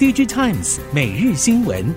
[0.00, 1.94] DJ Times 每日新闻，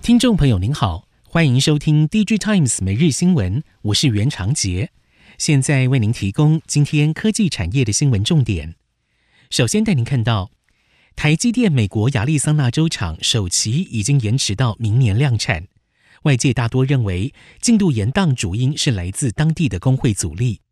[0.00, 4.90] 听众朋友您好，欢迎收听 DJ Times 每日新闻，我是袁长杰，
[5.36, 8.76] 现在为您提供今天科技产业的新闻重点。
[9.50, 10.50] 首先带您看到，
[11.14, 15.66] 台积电美国亚利桑那州厂首期已经延迟到明年量产，
[16.22, 20.62] 外界大多认为进度延宕主因是来自当地的工会阻力。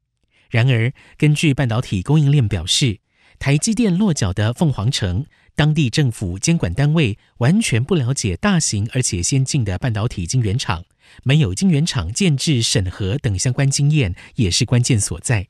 [0.53, 3.01] 然而，根据半导体供应链表示，
[3.39, 5.25] 台积电落脚的凤凰城，
[5.57, 10.85] 当地政府监管单位完全不了解大型而且先进的半导体晶圆厂，
[11.23, 15.49] 没有晶圆厂建制审核等相关经验，也是关键所在。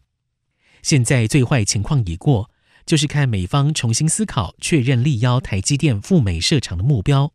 [0.83, 2.49] 现在最坏情况已过，
[2.87, 7.33] 就是看美方重新思考，确认力邀台积电赴美设厂的目标。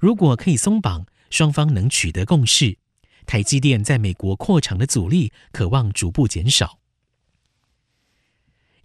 [0.00, 2.78] 如果可以松绑，双方能取得共识，
[3.26, 6.80] 台积电在美国扩厂的阻力可望逐步减少。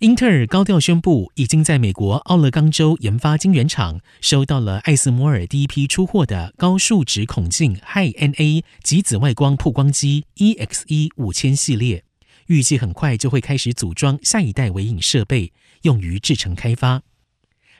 [0.01, 12.03] 英特尔高调宣布，已经在美国奥勒冈州研发晶圆厂收到了艾斯摩尔第一批出货的高数值孔径 High-NA 极紫外光曝光机 EXE 五千系列，
[12.47, 17.03] 预计很快就会开始组装下一代微影设备，用于制程开发。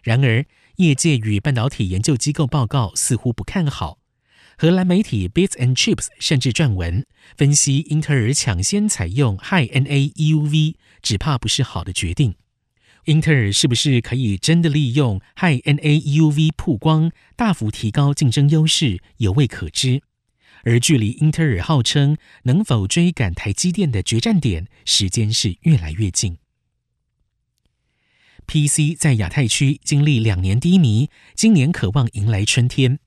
[0.03, 3.97] 然而，业界与半导体研究机构报告似乎不看好。
[4.61, 7.03] 荷兰媒体 Bits and Chips 甚至撰文
[7.35, 12.35] 分析，英特尔抢先采用 High-NA EUV，只怕不是好的决定。
[13.05, 20.03] 英特尔是不是可以真的利用 High-NA EUV 曝光，大幅提高竞争优势，犹未可知。
[20.63, 26.37] 而距离英特尔号称能否追赶台积电的决战点，时间是越来越近。
[28.45, 32.99] PC 在亚太区经历两年低迷，今年渴望迎来春天。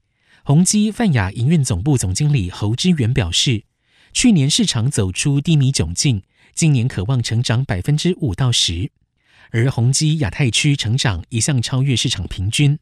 [0.46, 3.64] 宏基泛亚营运总部总经理侯之元表示，
[4.12, 8.92] 去年市场走出低迷窘境，今年可望成长百分之五到十。
[9.52, 12.78] 而宏基亚太区成长一向超越市场平均，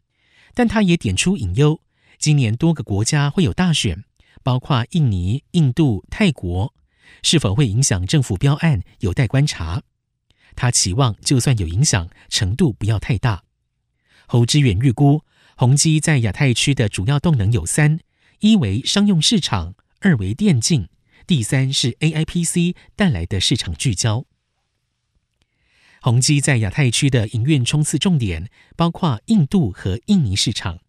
[0.55, 1.81] 但他也点出隐忧：
[2.19, 4.03] 今年多个国家会有大选，
[4.43, 6.75] 包括印尼、印度、泰国，
[7.23, 9.85] 是否会影响政府标案，有待观察。
[10.57, 13.45] 他期望就算有影响，程度不要太大。
[14.27, 15.23] 侯之远预估。
[15.63, 18.01] 宏基在亚太区的主要动能有三：
[18.41, 20.89] 一为商用市场，二为电竞，
[21.25, 24.27] 第三是 AIPC 带来的市场聚焦。
[26.01, 30.81] 宏基在亚太区的营运冲刺重点包括印度和印尼市场。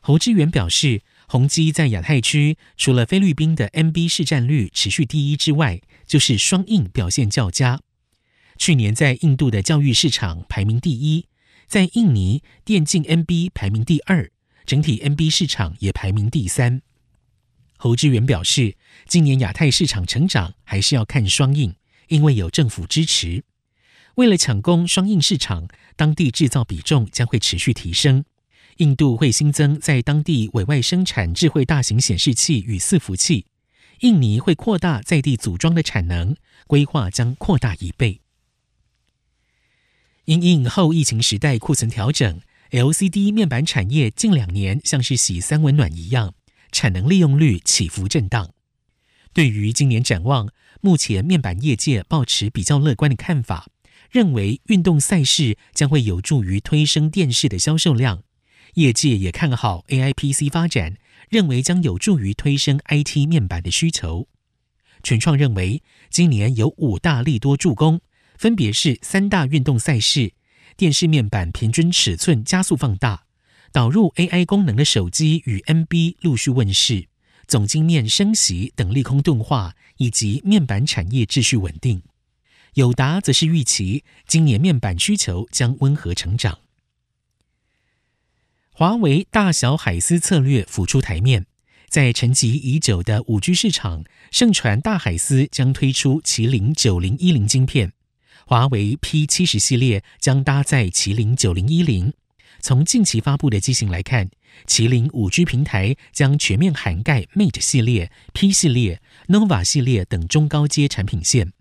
[0.00, 7.82] 侯志远表示，宏基在亚太区除了菲律宾的 MB 市占率持续第一之外，就是双印表现较佳。
[8.56, 11.26] 去年在印度的教育市场排名第一。
[11.68, 14.30] 在印尼，电竞 NB 排名第二，
[14.64, 16.80] 整体 NB 市场也排名第三。
[17.76, 21.74] 侯志远表示，今年亚太市场成长还是要看双印，
[22.08, 23.44] 因为有政府支持。
[24.14, 28.24] 为了抢攻双印市场，当地制造比重将会持续提升。
[28.78, 33.44] 印度会新增在当地委外生产智慧大型显示器与伺服器，
[34.00, 36.34] 印尼会扩大在地组装的产能，
[36.66, 38.22] 规划将扩大一倍。
[40.28, 46.34] 因应后疫情时代库存调整，LCD 面板产业近两年像是洗三温暖一样，
[46.70, 48.50] 产能利用率起伏震荡。
[49.32, 50.50] 对于今年展望，
[50.82, 53.68] 目前面板业界抱持比较乐观的看法，
[54.10, 58.22] 认为运动赛事将会有助于推升电视的销售量。
[58.74, 60.98] 业界也看好 AIPC 发展，
[61.30, 64.28] 认为将有助于推升 IT 面板的需求。
[65.02, 68.02] 群创认为，今年有五大利多助攻。
[68.38, 70.32] 分别是三大运动赛事、
[70.76, 73.24] 电视面板平均尺寸加速放大、
[73.72, 77.08] 导入 AI 功能的手机与 NB 陆续问世、
[77.48, 82.00] 总晶面升级等利空钝化，以及面板产业秩序稳定。
[82.74, 86.60] 友达则是预期今年面板需求将温和成长。
[88.70, 91.46] 华为大小海思策略浮出台面，
[91.88, 97.94] 在沉寂已久的五 G 市场，盛传大海思将推出麒麟九零一零晶片。
[98.48, 102.14] 华为 P 七十系列将搭载麒麟九零一零。
[102.60, 104.30] 从近期发布的机型来看，
[104.66, 111.52] 麒麟五 G 平台将全面涵盖 Mate 系列、P 系列、Nova 系列等中高阶产品线。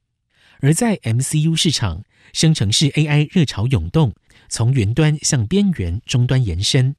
[0.62, 4.14] 而在 MCU 市场，生成式 AI 热潮涌动，
[4.48, 6.96] 从云端向边缘终端延伸。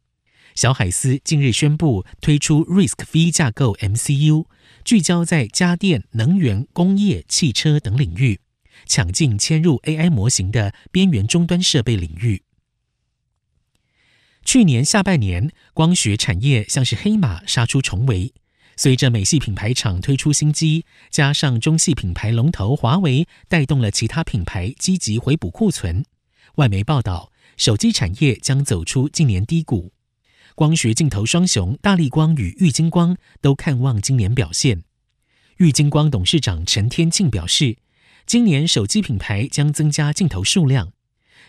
[0.55, 4.45] 小海思近日宣布推出 RISC-V 架构 MCU，
[4.85, 8.41] 聚焦在家电、能源、工业、汽车等领域。
[8.87, 12.43] 抢进嵌入 AI 模型的边缘终端设备领域。
[14.45, 18.33] 去年下半年，光学产业像是黑马杀出重围，
[18.77, 26.05] 随着美系品牌厂推出新机，加上中系品牌龙头华为带动了其他品牌积极回补库存。
[26.55, 29.93] 外媒报道，手机产业将走出近年低谷。
[30.55, 34.83] 光学镜头双雄大立光与玉晶光都看望今年表现。
[35.59, 37.77] 玉晶光董事长陈天庆表示，
[38.29, 40.93] 今年手机品牌将增加镜头数量。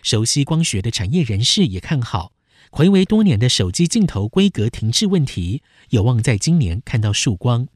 [0.02, 2.32] 熟悉光学的产业人士也看好。
[2.70, 7.68] 睽违多年的手机镜头规格停滞问题，有望在今年看到曙光。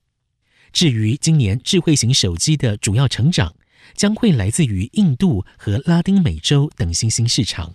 [0.72, 3.54] 至于今年智慧型手机的主要成长，
[3.94, 7.74] 将会来自于印度和拉丁美洲等新兴市场。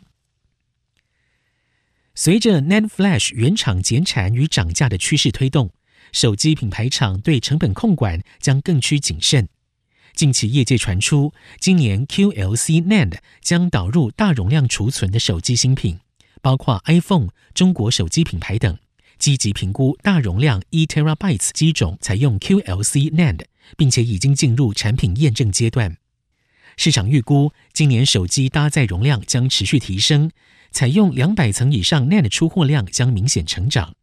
[2.15, 5.69] 随着 NAND Flash 原厂减产与涨价的趋势推动，
[6.11, 9.47] 手机品牌厂对成本控管将更趋谨慎。
[10.13, 15.99] 近期业界传出，今年 QLC NAND 将导入大容量储存的手机新品。
[16.41, 18.77] 包括 iPhone、中国手机品牌等，
[19.17, 23.41] 积极评估大容量一 TB 机种采用 QLC NAND，
[23.75, 25.97] 并且已经进入产品验证阶段。
[26.77, 30.31] 市场预估，今年手机搭载容量将持续提升，
[30.71, 33.93] 采用两百层以上 NAND 出货量将明显成长。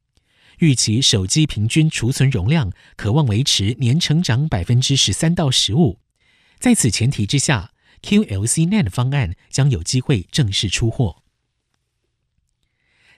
[0.58, 5.98] 预期手机平均储存容量可望维持年成长百分之十三到十五。
[6.58, 7.72] 在此前提之下
[8.02, 11.22] ，QLC NAND 方案将有机会正式出货。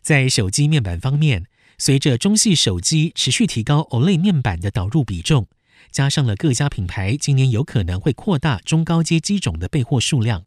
[0.03, 1.47] 在手机面板方面，
[1.77, 5.47] 随着中系手机持续提高 OLED 面板的导入比重，
[5.93, 10.45] 加上了各家品牌今年有可能会扩大中高阶机种的备货数量，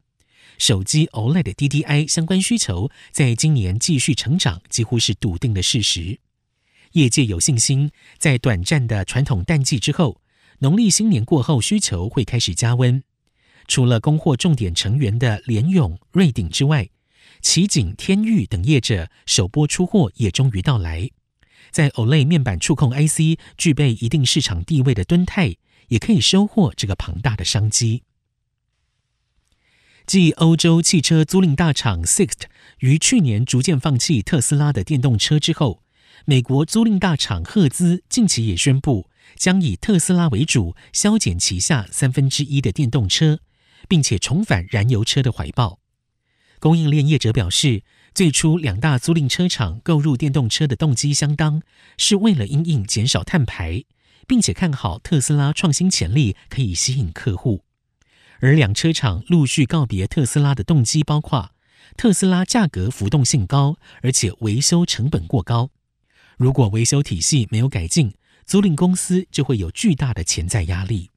[0.57, 6.19] 手机 OLED DDI 相关需求在今年继续成长，几乎是笃定的事实。
[6.93, 10.21] 业界有信心，在短暂的传统淡季之后，
[10.59, 13.03] 农历新年过后需求会开始加温。
[13.67, 16.89] 除了供货重点成员的联咏、瑞鼎之外，
[17.41, 21.09] 奇景、天钰等业者首波出货也终于到来，
[21.71, 25.55] 在 OLED 面板触控 IC 具备一定市场地位的敦泰，
[25.87, 28.03] 也可以收获这个庞大的商机。
[30.05, 32.41] 继欧洲汽车租赁大厂 Sixt
[32.79, 35.83] 于去年逐渐放弃特斯拉的电动车之后，
[36.25, 43.39] 美国租赁大厂赫兹近期也宣布将以特斯拉为主，削减旗下三分之一的电动车，
[43.87, 45.79] 并且重返燃油车的怀抱。
[46.59, 47.83] 供应链业者表示，
[48.13, 51.63] 最初两大租赁车厂购入电动车的动机相当，
[51.97, 53.83] 是为了因应减少碳排，
[54.27, 57.63] 并且看好特斯拉创新潜力可以吸引客户。
[58.41, 61.51] 而两车厂陆续告别特斯拉的动机包括：
[61.97, 65.71] 特斯拉价格浮动性高，而且维修成本过高。
[66.41, 68.15] 如果维修体系没有改进，
[68.47, 71.11] 租赁公司就会有巨大的潜在压力。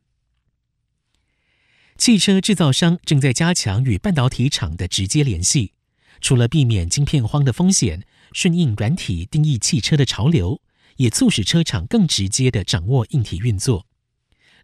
[1.96, 5.72] 汽车制造商正在加强与半导体厂的直接联系，
[6.20, 10.60] 除了避免晶片荒的风险，顺应软体定义汽车的潮流，
[10.96, 13.86] 也促使车厂更直接的掌握硬体运作。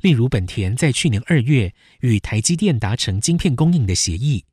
[0.02, 4.44] 例如，本田在去年二月与台积电达成晶片供应的协议；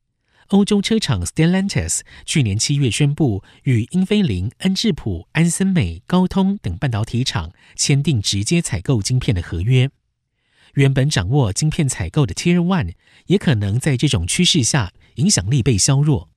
[0.47, 9.89] 欧洲车厂 Stellantis 去年七月宣布与英飞凌、恩智浦、安森美、高通等半导体厂签订直接采购晶片的合约。
[10.75, 12.93] 原本掌握晶片采购的 Tier One
[13.25, 16.29] 也可能在这种趋势下影响力被削弱，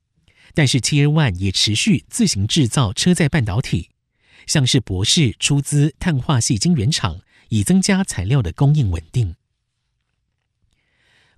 [0.54, 3.90] 但是 Tier One 也持续自行制造车载半导体，
[4.46, 7.20] 像是博世出资碳化矽晶圆厂，
[7.50, 9.36] 以增加材料的供应稳定。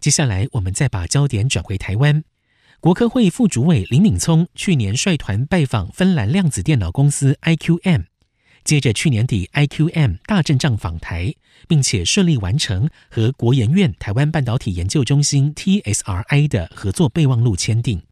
[0.00, 2.24] 接下来，我们再把焦点转回台湾，
[2.82, 8.06] 国科会副主委林敏聪去年率团拜访芬兰量子电脑公司 IQM。
[8.64, 11.32] 接着去年底，IQM 大阵仗访台，
[11.68, 18.02] 并且顺利完成和国研院台湾半导体研究中心 TSRI 的合作备忘录签订。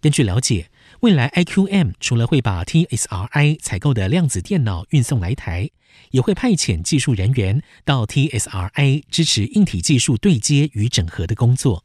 [0.00, 0.70] 根据了解，
[1.00, 5.68] 未来 IQM 除了会把 TSRI 采购的量子电脑运送来台，
[6.12, 11.84] 也会派遣技术人员到 TSRI 支持硬体技术对接与整合的工作。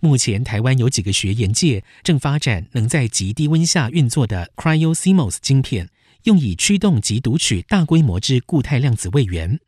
[0.00, 5.90] 目前，台湾有几个学研界正发展能在极低温下运作的 Cryo CMOS 晶片。
[6.24, 9.60] 用以驱动及读取大规模之固态量子位元。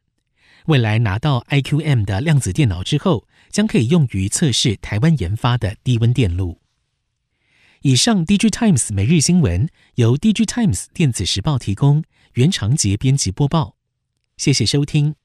[0.67, 6.59] 未来拿到 IQM 的量子电脑之后，将可以用于测试台湾研发的低温电路。
[7.83, 12.03] 以上，DIGITIMES 每日新闻由 DIGITIMES 电子时报提供，
[12.35, 13.77] 袁长杰编辑播报。
[14.37, 15.18] 谢谢收听。